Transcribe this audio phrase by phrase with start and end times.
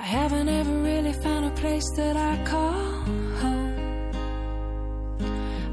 [0.00, 2.72] I haven't ever really found a place that I call
[3.42, 3.74] home.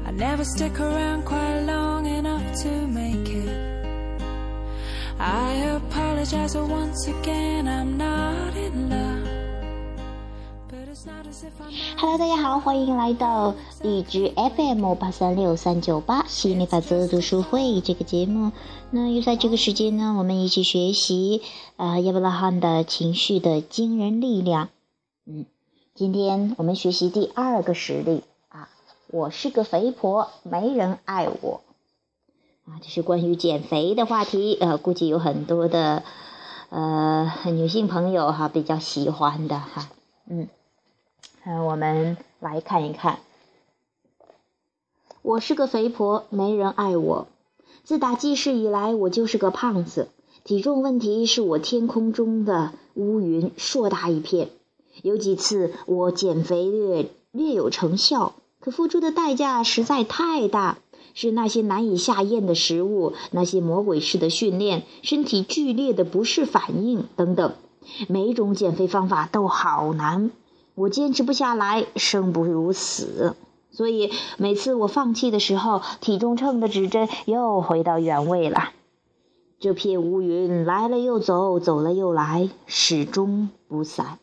[0.04, 4.20] I never stick around quite long enough to make it.
[5.18, 9.07] I apologize once again, I'm not in love.
[11.96, 18.50] Hello，大家好，欢迎来到荔枝 FM 八三六三九八吸引力法则读书会这个节目。
[18.90, 21.42] 那又在这个时间呢，我们一起学习
[21.76, 24.70] 呃亚伯拉罕的情绪的惊人力量。
[25.24, 25.46] 嗯，
[25.94, 28.68] 今天我们学习第二个实例啊，
[29.06, 31.60] 我是个肥婆，没人爱我。
[32.64, 36.02] 啊，这是关于减肥的话题，呃，估计有很多的
[36.70, 39.90] 呃女性朋友哈比较喜欢的哈，
[40.28, 40.48] 嗯。
[41.50, 43.20] 嗯，我们来看一看。
[45.22, 47.26] 我是个肥婆，没人爱我。
[47.84, 50.08] 自打记事以来，我就是个胖子。
[50.44, 54.50] 体重问题是我天空中的乌云，硕大一片。
[55.02, 60.76] 有几次我减肥略略有成效，可付出的代价实在太大，
[61.14, 67.54] 是那些难以下咽的食物，那些魔鬼式的训练，身体剧烈的不适反应等等。
[68.06, 70.30] 每种减肥方法都好难。
[70.78, 73.34] 我坚持不下来，生不如死，
[73.72, 78.70] 所以每次我放弃的时候，体重秤的指针又回到原位了。
[79.58, 84.20] 这片乌云来了又走，走了又来，始终不散。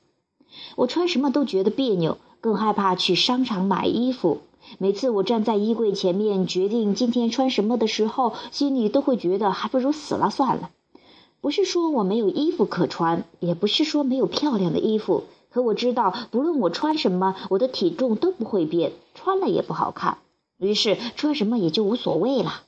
[0.78, 4.40] 我穿什么都觉得别扭，更害怕去商场买衣服。
[4.78, 10.70] 每次我站在衣柜前面决定今天穿什么的时候，心里都会觉得还不如死了算了。
[11.42, 15.26] 不是说我没有衣服可穿，也不是说没有漂亮的衣服。
[15.56, 20.18] 可我知道，不论我穿什么，我的体重都不会变，穿了也不好看。
[20.58, 22.64] 于是穿什么也就无所谓了。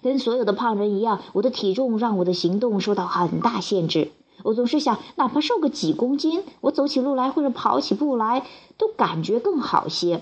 [0.00, 4.12] 跟所有的胖人一样，我的体重让我的行动受到很大限制。
[4.44, 8.46] 我总是想，哪怕瘦个几公斤，我走起路来或者跑起步来，
[8.78, 10.20] 都感觉更好些。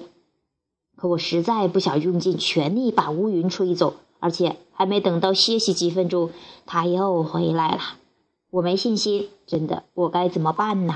[0.96, 6.30] 可我实在不想用尽全力把乌云吹走，而且还没等到歇息几分钟，
[6.64, 7.80] 它又回来了。
[8.48, 10.94] 我没信心，真的，我该怎么办呢？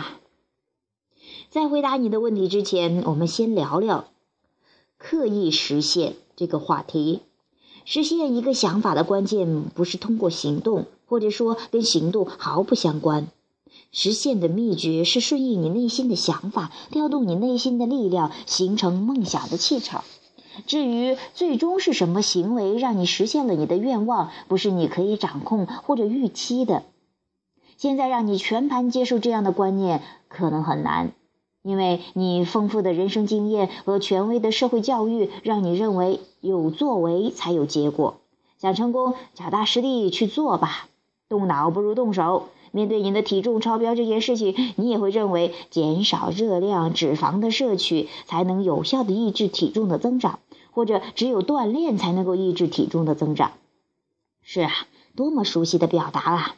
[1.53, 4.07] 在回答你的问题之前，我们先聊聊
[4.97, 7.21] 刻意实现这个话题。
[7.85, 13.27] 实现一个想法的关键不是通过行动，或者说跟行动毫不相关。
[13.91, 20.05] 实现的秘诀是顺应你内心的想法，调动你内心的力量，形成梦想的气场。
[20.67, 26.85] 至于最终是什么行为让你实现了你的愿望，不是你可以掌控或者预期的。
[27.77, 31.13] 现在让你全盘接受这样的观念，可能很难。
[31.63, 38.17] 因为你丰富的人生经验和权威的社会教育，让你认为有作为才有结果。
[38.59, 40.89] 想成功，脚踏实地去做吧。
[41.29, 42.49] 动脑不如动手。
[42.75, 50.39] 面对你的体重超标这件事情，你也会认为减少热量、脂肪的摄取才能有效的抑制体重的增长，
[50.71, 53.53] 或者只有锻炼才能够抑制体重的增长。
[54.41, 54.71] 是啊，
[55.15, 56.57] 多么熟悉的表达啊！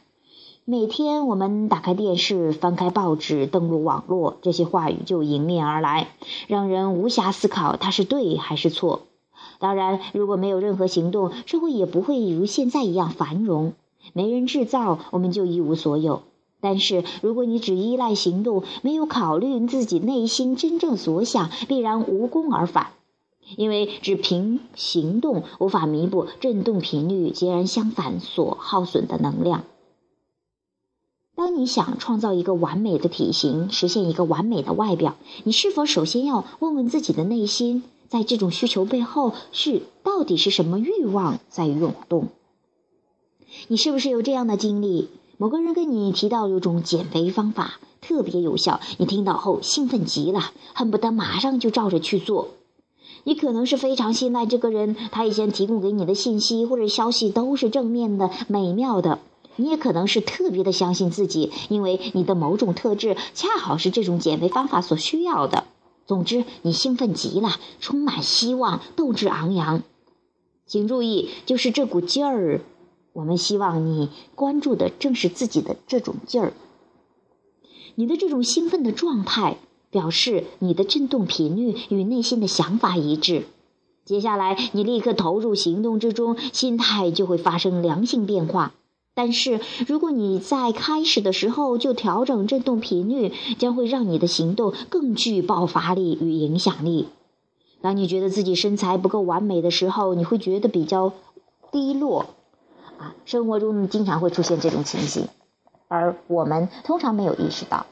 [0.67, 6.07] 每天我们打开电视、翻开报纸、登录网络，这些话语就迎面而来，
[6.47, 9.03] 让人无暇思考它是对还是错。
[9.59, 13.73] 当然，如果没有任何行动，社会也不会如现在一样繁荣。
[14.13, 16.23] 没人制造，我们就一无所有。
[16.61, 22.87] 但是，如果你只依赖行动，没有考虑自己内心真正所想，必然无功而返。
[23.55, 29.63] 因为只凭行动无法弥补振动频率截然相反所耗损的能量。
[31.35, 42.29] 当你想创造一个完美的体型，实现一个完美的外表，你是否首先要问问自己的内心，在这种需求背后是到底是什么欲望在涌动？
[43.67, 45.09] 你是不是有这样的经历？
[45.37, 50.39] 某个人跟你提到有种减肥方法特别有效，你听到后兴奋极了，
[50.73, 52.47] 恨不得马上就照着去做。
[53.25, 59.19] 你可能是非常信赖这个人，他以前提供给你的信息或者消息都是正面的、美妙的。
[59.57, 65.65] 你也可能是特别的相信自己，因为你的某种特质恰好是这种减肥方法所需要的。
[66.05, 69.83] 总之，你兴奋极了，充满希望，斗志昂扬。
[70.67, 72.61] 请注意，就是这股劲儿。
[73.13, 76.53] 我们希望你关注的正是自己的这种劲儿。
[77.95, 79.57] 你的这种兴奋的状态，
[79.89, 83.45] 表示你的振动频率与内心的想法一致。
[84.03, 88.73] 接下来，你立刻投入行动之中，心态就会发生良性变化。
[89.15, 97.07] 但是，如果你在开始的时候就调整振动频率，将会让你的行动更具爆发力与影响力。
[97.81, 101.13] 当你觉得自己身材不够完美的时候，你会觉得比较
[101.71, 102.25] 低落。
[102.97, 105.27] 啊，生活中经常会出现这种情形，
[105.87, 107.85] 而我们通常没有意识到。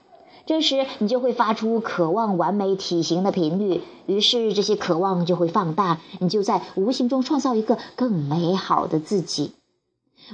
[0.46, 9.54] 这时，你就会发出渴望完美体型的频率，于是这些渴望就会放大，你就在无形中创造一个更美好的自己。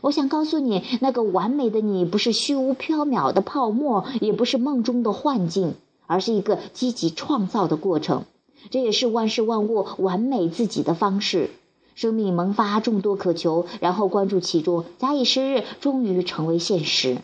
[0.02, 5.76] 我想告诉你，那个完美的你不是虚无缥缈的泡沫，也不是梦中的幻境，
[6.08, 8.24] 而是一个积极创造的过程。
[8.72, 11.50] 这也是万事万物完美自己的方式。
[11.96, 17.18] 生命萌发众多渴求，然后关注其中，假以时日，终于成为现实。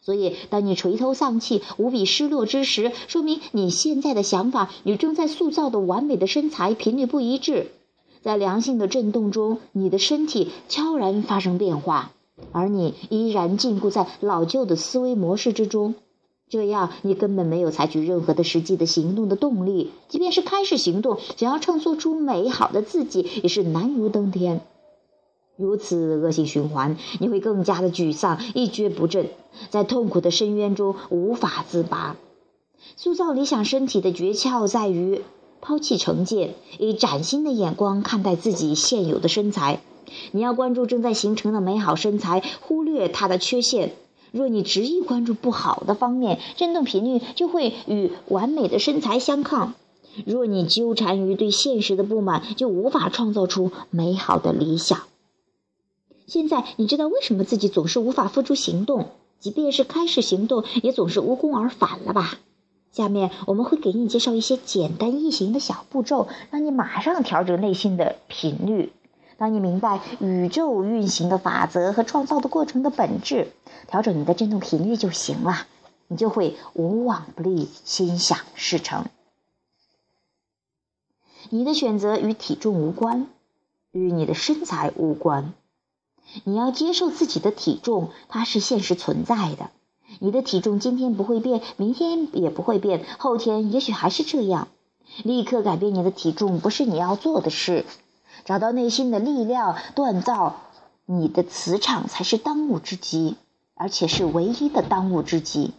[0.00, 7.72] 所以，当你垂头丧气、无比失落之时，说明你现在的想法与正在塑造的完美的身材频率不一致。
[8.22, 12.12] 在良性的震动中，你的身体悄然发生变化，
[12.52, 15.94] 而你依然禁锢在老旧的思维模式之中。
[16.48, 19.92] 这样，你根本没有采取任何的实际的行动的动力。
[20.08, 24.60] 即便是开始行动，想要创作出美好的自己，也是难如登天。
[25.56, 29.28] 如此恶性循环，你会更加的沮丧，一蹶不振，
[29.68, 32.16] 在痛苦的深渊中无法自拔。
[32.96, 35.22] 塑造理想身体的诀窍在于
[35.60, 39.80] 抛弃成见，以崭新的眼光看待自己现有的身材。
[40.32, 43.94] 你要关注正在形成的美好身材，忽略它的缺陷。
[44.32, 49.72] 若你执意关注不好的方面，振动频率就会与完美的身材相抗；
[50.24, 55.00] 若你纠缠于对现实的不满，就无法创造出美好的理想。
[56.26, 59.08] 现在你知道为什么自己总是无法付诸行动，
[59.40, 62.38] 即便是开始行动，也总是无功而返了吧？
[62.92, 68.92] 下面我们会给你介绍一些简单易行的小步骤，让你马上调整内心的频率。
[69.40, 73.50] 当你明白宇宙运行的法则和创造的过程的本质，
[73.88, 75.66] 调整你的振动频率就行了，
[76.08, 79.06] 你就会无往不利，心想事成。
[81.48, 83.28] 你的选择与体重无关，
[83.92, 85.54] 与你的身材无关。
[86.44, 89.70] 你要接受自己的体重，它是现实存在的。
[90.18, 94.68] 你的体重今天不会变，明天也不会变，后天也许还是这样。
[95.24, 97.86] 立刻改变你的体重不是你要做的事。
[98.44, 100.56] 找到内心的力量，锻造
[101.06, 103.36] 你的磁场才是当务之急，
[103.74, 105.72] 而且是唯一的当务之急。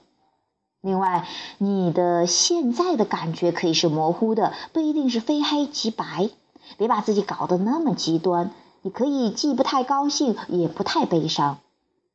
[0.82, 1.28] 另外，
[1.60, 6.30] 你的现在的感觉可以是模糊的，不一定是非黑即白。
[6.78, 8.52] 别把自己搞得那么极端。
[8.82, 11.60] 你可以既不太高兴，也不太悲伤。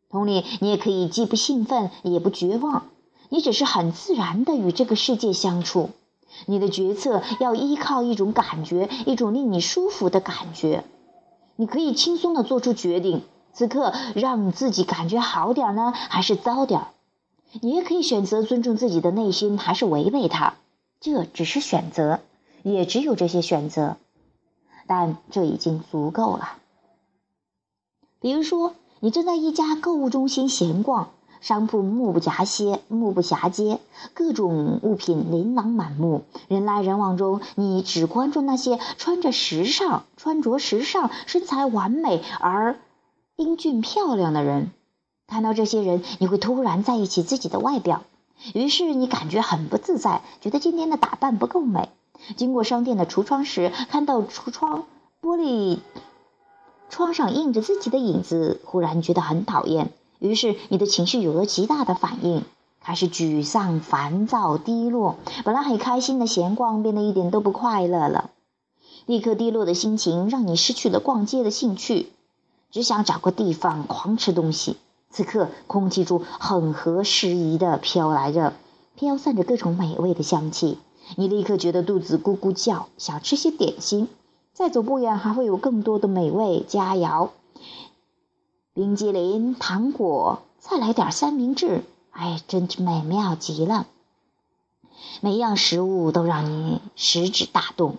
[0.09, 2.87] 同理，你也可以既不兴奋，也不绝望。
[3.29, 5.91] 你只是很自然的与这个世界相处。
[6.45, 10.85] 你的决策要依靠一种感觉，一种令你舒服的感觉。
[11.57, 13.23] 你可以轻松的做出决定，
[13.55, 16.89] 此刻让自己感觉好点呢，还是糟点？
[17.63, 20.55] 你也可以选择尊重自己的内心，还是违背它。
[21.01, 22.21] 这只是选择，
[22.63, 23.97] 也只有这些选择，
[24.87, 26.59] 但这已经足够了。
[28.21, 31.11] 比如说，你正在一家购物中心闲逛。
[31.47, 33.79] 商铺目不暇接，目不暇接，
[34.15, 42.81] 各种物品琳琅满目，人来人往中，你只关注那些穿着时尚、穿着时尚、身材完美而
[43.37, 44.73] 英俊漂亮的人。
[45.29, 48.03] 看到这些人，你会突然在意起自己的外表，
[48.53, 51.91] 于是你感觉很不自在，觉得今天的打扮不够美。
[52.37, 54.83] 经过商店的橱窗时，看到橱窗
[55.23, 55.79] 玻璃
[56.91, 59.93] 窗上映着自己的影子，忽然觉得很讨厌。
[60.19, 62.43] 于是你的情绪有了极大的反应，
[62.81, 65.17] 开始沮丧、烦躁、低落。
[65.45, 68.31] 本来很开心的闲逛变得一点都不快乐了。
[69.07, 72.09] 立刻低落的心情让你失去了逛街的兴趣，
[72.71, 74.77] 只想找个地方狂吃东西。
[75.11, 78.53] 此刻空气中很合时宜的飘来着、
[78.97, 80.79] 飘散着各种美味的香气。
[81.15, 84.09] 你立刻觉得肚子咕咕叫，想吃些点心。
[84.53, 87.29] 再走不远还会有更多的美味佳肴。
[88.77, 93.87] 冰激凌、糖果，再来点三明治，哎，真是美妙极了。
[95.23, 97.97] 每样食物都让你食指大动，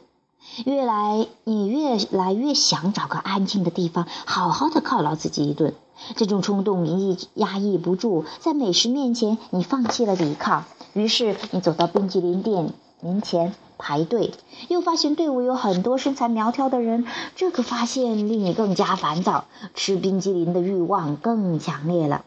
[0.67, 5.73] 越来你越来越想找个安静的地方，好好的犒劳自己一顿。
[6.15, 13.53] 这种冲动你压抑不住，在美食面前，你放弃了抵抗，于是你走到冰激凌店门前。
[13.79, 14.33] 排队，
[14.69, 22.25] 又发现队伍有很多身材苗条的人，这个发现令你更加烦躁，吃冰激凌的欲望更强烈了。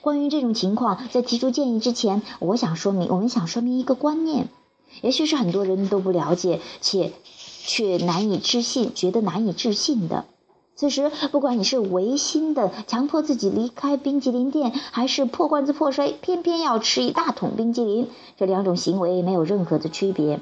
[0.00, 4.48] 关于这种情况，在提出建议之前，我想说明，我们想说明一个观念，
[5.00, 7.12] 也许是很多人都不了解且
[7.64, 10.24] 却难以置信，觉得难以置信的。
[10.76, 20.40] 此时，不管你是违心的强迫自己离开冰激凌店，还是破罐子破摔，偏偏要吃一大桶冰激凌，这两种行为没有任何的区别。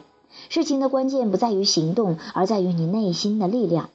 [0.49, 3.91] 事情的关键不在于行动，而在于你内心的力量。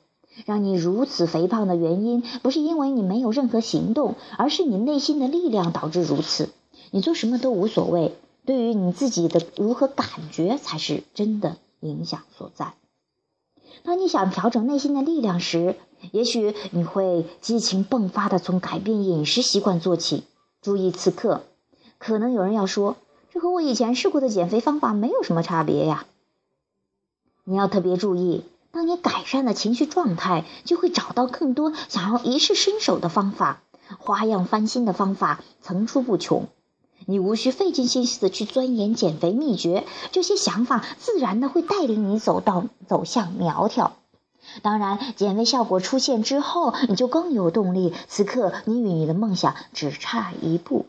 [0.46, 6.50] 让你如此肥胖的原因，不是因为你没有任何行动，而是你内心的力量导致如此。
[6.92, 8.16] 你做什么都无所谓，
[8.46, 12.74] 对于你自己的如何感觉才是真的影响所在。
[13.84, 15.76] 当你想调整内心的力量时，
[16.12, 20.24] 也许你会激情迸发的从改变饮食习惯做起。
[20.62, 21.44] 注意此刻，
[21.98, 22.96] 可能有人要说，
[23.32, 26.06] 这和我以前试过的减肥方法没有什么差别呀。
[27.44, 33.62] 你要特别注意，当你改善了情绪状态，就会找到更多想要一试身手的方法，
[33.98, 36.48] 花样翻新的方法层出不穷。
[37.06, 43.96] 你无需费尽心思的去钻研减肥秘诀，这些想法自然的会带领你走到走向苗条。
[44.62, 47.94] 当然，减肥效果出现之后，你就更有动力。
[48.08, 50.86] 此刻，你与你的梦想只差一步。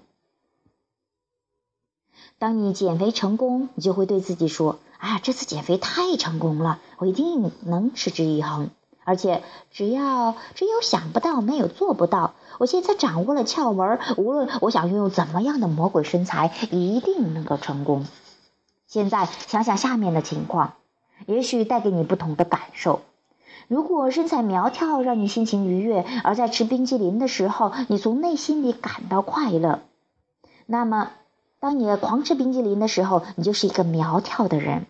[2.38, 8.70] 当你减肥成功，你就会对自己说：“啊，这次减肥太成功了，我一定能持之以恒。”
[9.04, 12.34] 而且，只要只有想不到，没有做不到。
[12.58, 18.06] 我现在掌握了窍门，无论我想拥有怎么样的魔鬼身材，一定能够成功。
[18.87, 20.75] 现在想想下面的情况，
[21.26, 23.00] 也许带给你不同的感受。
[23.68, 29.80] 如果身材苗条让你心情愉悦，而在吃冰激凌的时候，你从内心里感到快乐，
[30.64, 31.10] 那么
[31.60, 34.87] 当你狂吃冰激凌的时候，你就是一个苗条的人。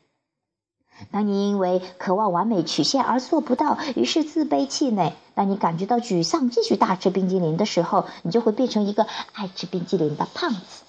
[1.11, 10.85] 当你因为渴望完美曲线而做不到，于是自卑气馁；当你感觉到沮丧，继续大吃冰激凌的时候，你就会变成一个爱吃冰激凌的胖子。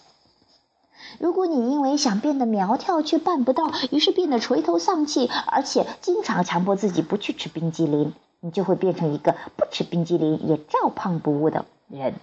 [1.18, 12.14] 如果你因为想变得苗条却办不到，于是变得垂头丧气，而且经常强迫自己不去吃冰激凌，你就会变成一个不吃冰激凌也照胖不误的人。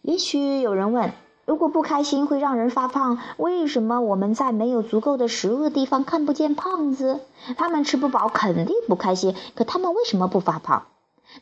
[0.00, 1.12] 也许有人问。
[1.44, 7.18] 如果不开心会让人发胖，为什么我们在没有足够的食物的地方看不见胖子？
[7.56, 10.84] 他们吃不饱肯定不开心，可他们为什么不发胖？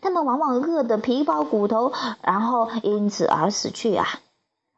[0.01, 1.93] 他们往往饿得皮包骨头，
[2.23, 4.07] 然后因此而死去啊！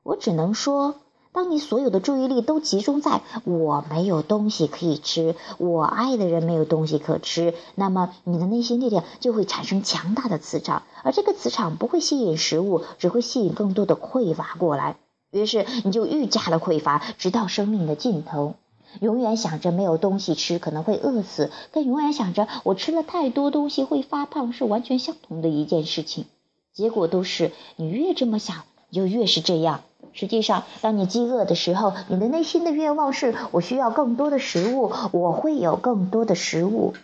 [0.02, 0.96] 我只能说，
[1.32, 14.96] 当你所有的注意力都集中在我没有东西可以吃，我爱的人没有东西可吃，那么你的内心力量就会产生强大的磁场，而这个磁场不会吸引食物，只会吸引更多的匮乏过来。
[15.30, 18.54] 于是你就愈加的匮乏，直到生命的尽头。
[19.00, 26.26] 永远想着没有东西吃可能会饿死，跟永远想着我吃了太多东西会发胖是完全相同的一件事情。
[26.74, 29.80] 结果都是你越这么想，就越是这样。
[30.12, 36.94] 实际上，当你饥饿的时候，你的内心的愿望是：我需要更多的食物，我会有更多的食物。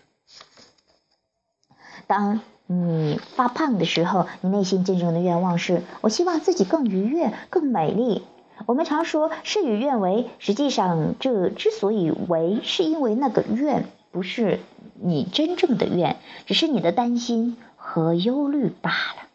[2.06, 8.22] 当你发胖的时候，你内心真正的愿望是：我希望自己更愉悦、更美丽。
[8.66, 14.60] 我们常说事与愿违，实际上这之所以为，是因为那个愿不是
[15.00, 19.27] 你真正的愿，只是你的担心和忧虑罢了。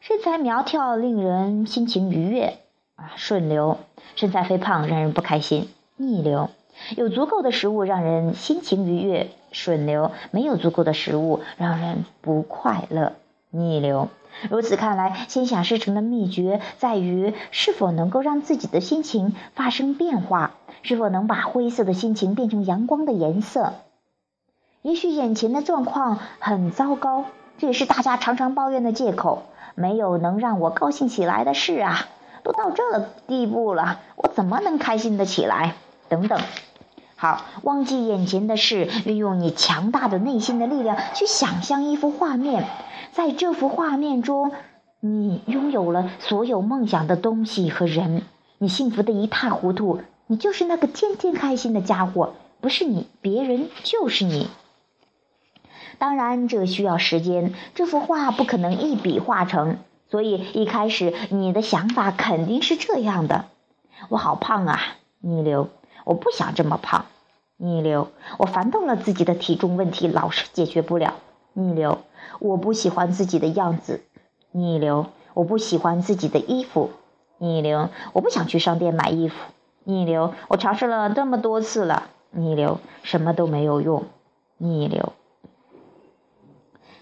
[0.00, 2.58] 身材苗条令人心情愉悦
[2.96, 3.76] 啊，顺流；
[4.16, 6.48] 身材肥胖让人不开心，逆流。
[6.96, 9.30] 有足够的食物让人心情愉悦。
[9.52, 13.12] 顺流没有足够的食物，让人不快乐；
[13.50, 14.08] 逆流。
[14.48, 23.74] 如此看来，心想事成的秘诀在于是否能够让自己的心情发生变化，是否能把灰色的心情变成阳光的颜色。
[24.82, 27.24] 也许眼前的状况很糟糕，
[27.58, 29.42] 这也是大家常常抱怨的借口。
[29.74, 32.06] 没有能让我高兴起来的事啊，
[32.42, 32.82] 都到这
[33.26, 35.74] 地步了，我怎么能开心的起来？
[36.08, 36.40] 等等。
[37.16, 42.64] 好，忘记眼前的事，运用你强大的内心的力量去想象一幅画面，
[43.12, 44.52] 在这幅画面中，
[45.00, 48.22] 你拥有了所有梦想的东西和人，
[48.56, 54.48] 你幸福的一塌糊涂，你就是那个天天开心的家伙，不是你，别人就是你。
[56.00, 59.76] 当然，这需要时间，这幅画不可能一笔画成，
[60.10, 63.44] 所以一开始你的想法肯定是这样的：
[64.08, 64.80] 我好胖啊，
[65.20, 65.68] 逆流。
[66.06, 67.04] 我不想这么胖，
[67.58, 68.08] 逆流。
[68.38, 71.16] 我烦到了自己的体重问题，老是解决不了，
[71.52, 71.98] 逆流。
[72.38, 74.02] 我不喜欢自己的样子，
[74.52, 75.04] 逆流。
[75.34, 76.92] 我不喜欢自己的衣服，
[77.36, 77.90] 逆流。
[78.14, 79.36] 我不想去商店买衣服，
[79.84, 80.32] 逆流。
[80.48, 84.04] 我尝试了这么多次了，逆流，什么都没有用，
[84.56, 85.12] 逆流。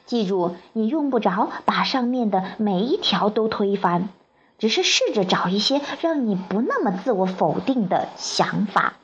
[0.09, 4.09] 记住，你用不着把上面的每一条都推翻。
[4.57, 8.95] 只是试着找一些让你不那么自我否定的想法。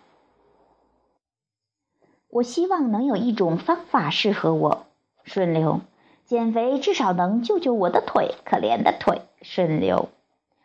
[2.28, 4.86] 我希望能有一种方法适合我，
[5.22, 5.82] 顺流。
[6.24, 10.08] 减肥至少能救救我的腿，可怜的腿，顺流。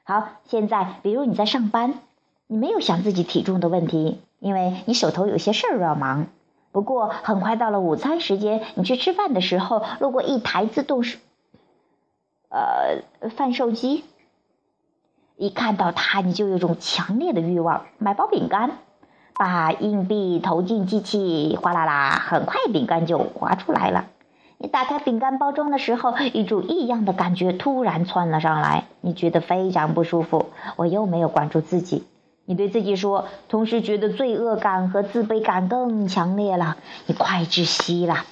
[0.03, 1.99] 好，现在比如你在上班，
[2.47, 6.29] 你没有想自己体重的问题，因为你手头有些事儿要忙。
[6.71, 11.03] 不过很快到了午餐时间，你去吃饭的时候，路过一台自动
[12.49, 14.03] 呃贩售机。
[15.35, 18.71] 一看到它，你就有种强烈的欲望，买包饼干，
[19.35, 24.07] 把硬币投进机器，哗啦啦，很快饼干就滑出来了。
[24.57, 30.47] 你打开饼干包装的时候，一种异样的感觉突然窜了上来，你觉得非常不舒服。
[30.75, 32.03] 我又没有管住自己，
[32.49, 38.25] 你对自己说，同时觉得罪恶感和自卑感更强烈了，你快窒息了。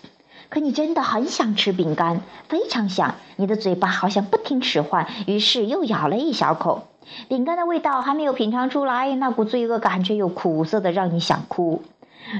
[0.49, 6.87] 可你真的很想吃饼干，非常想，你的嘴巴好像不听使唤，于是又咬了一小口。
[7.27, 11.83] 饼干的味道还没有品尝出来，那股罪恶感却又苦涩的让你想哭。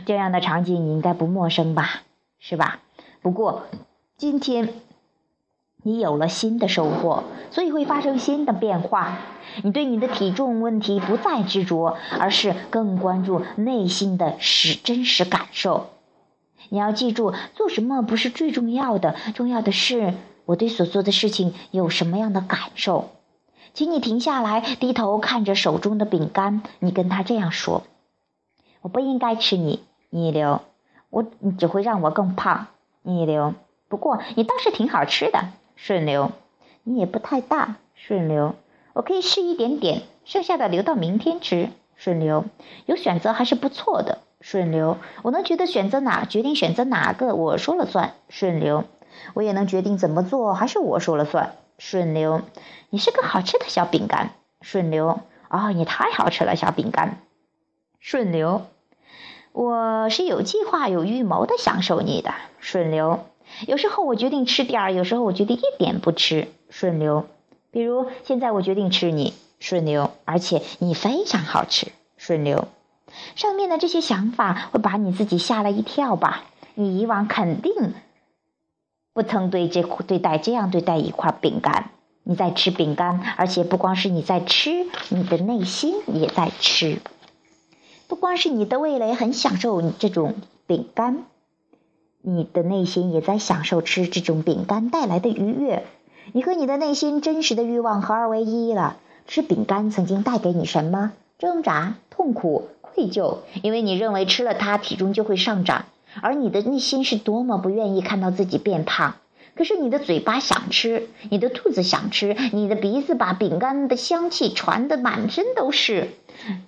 [0.08, 2.02] 这样的场景你应该不陌生吧？
[2.40, 2.80] 是吧？
[3.22, 3.68] 不过，
[4.18, 4.74] 今天
[5.84, 9.20] 你有了新的收获，所以会发生新的变化。
[9.64, 15.88] 你对你的体重问题不再执着，而是更关注内心的实真实感受。
[16.70, 20.14] 你要记住，做什么不是最重要的，重要的是
[20.46, 23.12] 我对所做的事情有什么样的感受。
[23.74, 27.84] 请你停下来，低头看着手中的饼干，你跟他这样说
[28.82, 30.62] ：“我不应该吃你，逆流，
[31.10, 32.68] 我你只会让我更胖。”
[33.04, 33.54] 逆流，
[33.88, 35.46] 不过你倒是挺好吃的。
[35.78, 36.32] 顺流，
[36.84, 37.76] 你也不太大。
[37.94, 38.56] 顺流，
[38.94, 41.70] 我可以试一点点，剩下的留到明天吃。
[41.96, 42.46] 顺流，
[42.86, 44.20] 有选择还是不错的。
[44.42, 48.16] 顺流，我能觉得选择哪，决定选择哪个，我说了算。
[48.28, 48.86] 顺流，
[49.36, 51.56] 我也能决定怎么做，还是我说了算。
[51.78, 52.42] 顺流，
[52.90, 54.32] 你是个好吃的小饼干。
[54.62, 55.20] 顺流，
[55.50, 57.20] 哦，你太好吃了，小饼干。
[58.00, 58.66] 顺流。
[59.54, 63.26] 我是有计划、有预谋的享受你的顺流。
[63.66, 67.26] 有时候我决定吃点儿，有时候我决定一点不吃顺流。
[67.72, 71.88] 比如现在我决定吃你顺流，而且你非常好吃
[72.18, 72.68] 顺流。
[73.36, 76.44] 上面的这些想法会把你自己吓了一跳吧？
[76.76, 77.94] 你以往肯定
[79.14, 81.92] 不曾对这对待这样对待一块饼干。
[82.24, 87.00] 你在吃饼干，而且不光是你在吃，你的内心也在吃。
[88.08, 91.24] 不光是你的味蕾很享受你这种饼干，
[92.30, 95.86] 你的内心也在享受吃这种饼干带来的愉悦。
[96.34, 98.98] 你和你的内心真实的欲望合二为一了。
[99.28, 101.14] 吃饼干曾经带给你什么？
[101.40, 105.86] 挣扎、痛苦、愧疚，因为你认为吃了它体重就会上涨，
[106.22, 109.16] 而你的内心是多么不愿意看到自己变胖。
[109.56, 116.10] 可是你的嘴巴想吃，你的肚子想吃，你的鼻子把饼干的香气传得满身都是。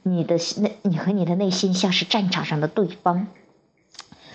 [0.03, 3.27] 你的内，你和你的内心像是战场上的对方，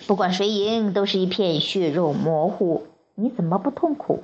[0.07, 2.85] 不管谁赢，都是一片血肉模糊。
[3.15, 4.23] 你怎么不痛苦？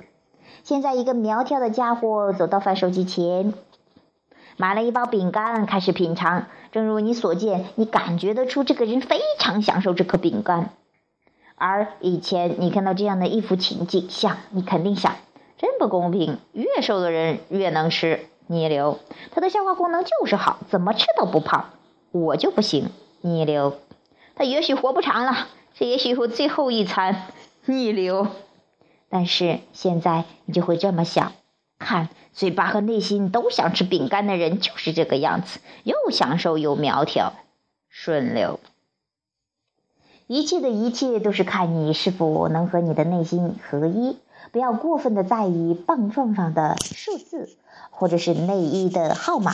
[0.62, 3.52] 现在一个苗条的家伙走到贩售机前，
[4.56, 6.46] 买了一包饼干，开始品尝。
[6.70, 10.70] 正如你所见，你感觉得出这个人非常享受这颗饼干。
[11.56, 15.16] 而以前你看到这样的一幅情景，想你肯定想，
[15.58, 18.26] 真不公平，越瘦的人越能吃。
[18.46, 18.98] 逆流，
[19.32, 21.70] 他的消化功能就是好，怎么吃都不胖。
[22.12, 22.90] 我就不行，
[23.20, 23.74] 逆流，
[24.36, 25.48] 他也许活不长了，
[25.86, 27.26] 也许会最后一餐。
[27.64, 28.28] 逆流，
[29.08, 31.32] 但是现在你就会这么想：
[31.78, 37.32] 看，嘴巴和内心都想吃饼干的人就是这个样子，又享受又苗条。
[37.88, 38.58] 顺流，
[40.26, 44.16] 一切的一切都是看你是否能和你的内心合一，
[44.50, 47.48] 不要过分的在意棒状上的数字。
[47.94, 49.52] 或者是内衣的号码，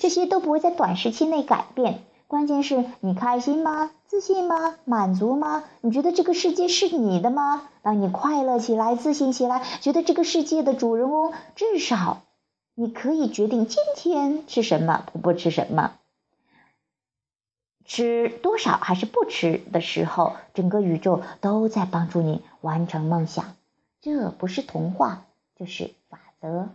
[0.00, 2.02] 这些都不会在短时期内改变。
[2.32, 3.90] 关键是你开心吗？
[4.06, 4.76] 自信吗？
[4.86, 5.64] 满足吗？
[5.82, 7.68] 你觉得这个世界是你的吗？
[7.82, 12.22] 当你快乐起来、自信起来，觉得这个世界的主人翁，至少
[12.74, 15.92] 你可以决定今天吃什么，不不吃什么，
[17.84, 23.44] 吃多少还是不吃的时候，整个宇宙都在帮助你完成梦想。
[24.00, 26.70] 这不是童话，就是法则。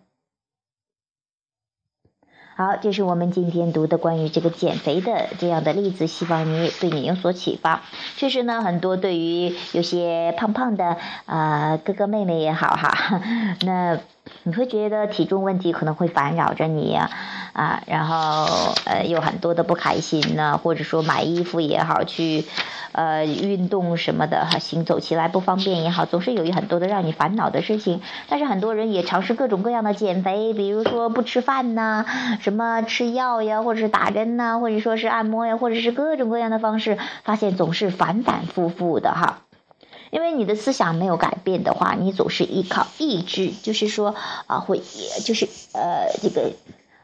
[2.58, 7.84] 好，这是我们今天读的关于这个减肥的这样的例子，希望你对你有所启发。
[8.16, 13.22] 确实呢，很多对于有些胖胖的啊哥哥妹妹也好哈，
[13.62, 14.00] 那
[14.44, 17.10] 你会觉得体重问题可能会烦扰着你呀
[17.54, 22.46] 啊，然后呃有很多的不开心呢，或者说买衣服也好去。
[22.94, 28.02] 呃，运动什么的哈，行走起来不方便也好，总是有很多的让你烦恼的事情。
[28.28, 32.06] 但是很多人也尝试各种各样的减肥，比如说不吃饭呐，
[32.42, 39.42] 什么吃药呀，或者是打针呐，或者说是按摩呀，或者是各种各样的方式，发现总是反反复复的哈。
[40.18, 44.16] 因为你的思想没有改变的话，你总是依靠意志，就是说
[44.48, 44.80] 啊，会
[45.24, 46.54] 就是呃这个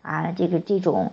[0.02, 1.12] 啊这个这种，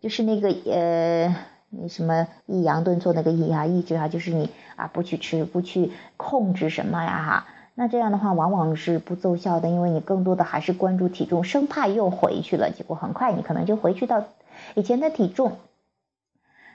[0.00, 1.36] 就是那个呃。
[1.74, 14.24] 你什么抑扬顿挫那个抑啊，抑制啊，就是你啊不去吃，不去控制什么呀哈，那这样的话往往是不奏效的，因为你更多的还是关注体重，生怕又回去了，结果很快你可能就回去到
[14.74, 15.56] 以前的体重。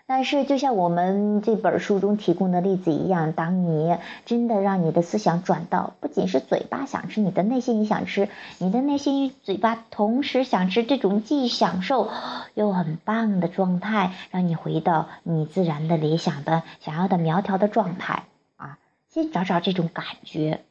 [0.10, 12.10] 但是，就像我们这本书中提供的例子一样，当你真的让你的思想转到不仅是嘴巴想吃，你的内心也想吃，你的内心与嘴巴同时想吃，这种既享受
[12.54, 18.24] 又很棒的状态，让你回到你自然的理想的想要的苗条的状态
[18.56, 18.80] 啊！
[19.10, 20.62] 先找找这种感觉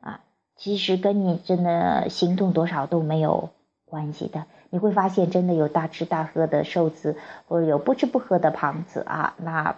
[0.00, 0.20] 啊，
[0.54, 3.50] 其实跟你真的行动多少都没有
[3.84, 4.44] 关系的。
[4.70, 9.34] 你会发现，真的有大吃大喝的瘦子，或者有不吃不喝的胖子啊。
[9.38, 9.76] 那，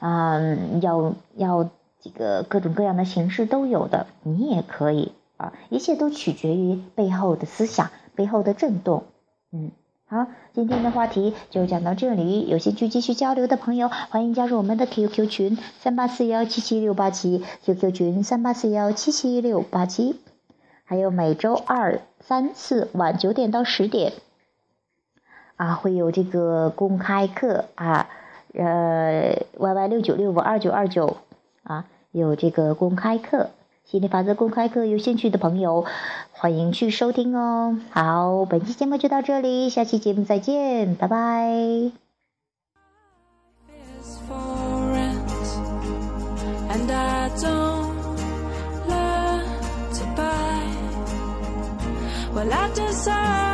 [0.00, 5.52] 嗯，要要这个各种各样的形式都有的，你也可以啊。
[5.70, 9.04] 一切都取决于背后的思想，背后的震动。
[9.52, 9.70] 嗯，
[10.06, 12.46] 好，今天的话题就讲到这里。
[12.48, 20.20] 有兴趣继续交流的朋友，欢迎加入我们的 QQ 群三八四幺七七六八七，QQ 群三八四幺七七六八七。
[20.84, 24.14] 还有每周二、三、次晚九点到十点，
[25.56, 28.08] 啊，会有这个公开课啊，
[28.54, 31.18] 呃，Y Y 六九六五二九二九
[31.62, 33.50] 啊，有这个公开课，
[33.84, 35.84] 心理法则公开课，有兴趣的朋友
[36.32, 37.78] 欢迎去收听哦。
[37.90, 41.92] 好，本期节目就到这里，下期节目再见，拜拜。
[47.26, 47.73] Well,
[52.44, 53.53] all I deserve.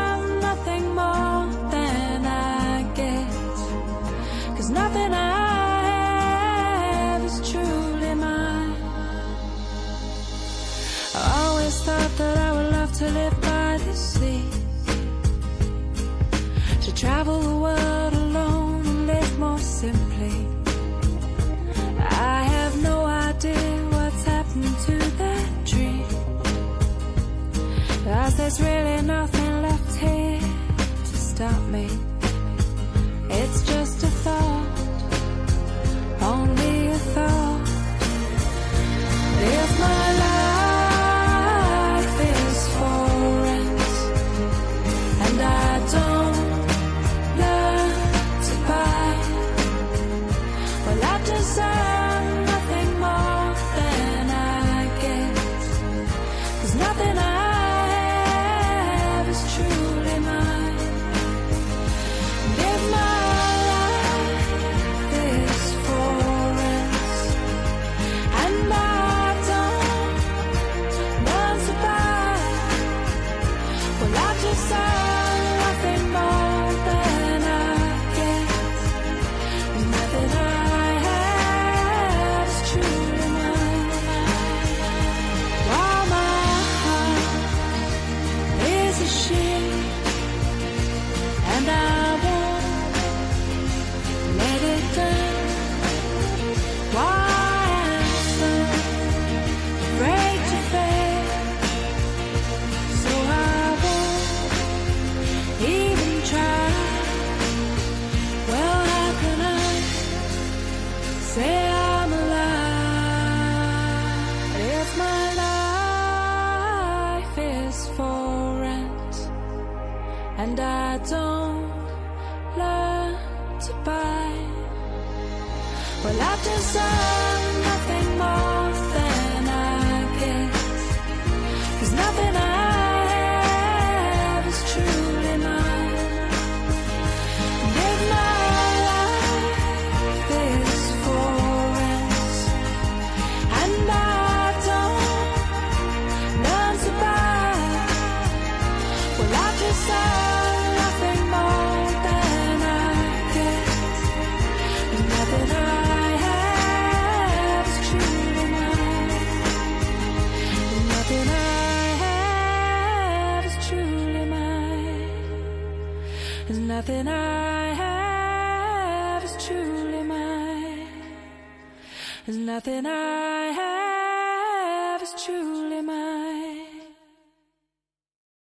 [28.51, 32.10] There's really nothing left here to stop me.
[91.53, 92.00] and I.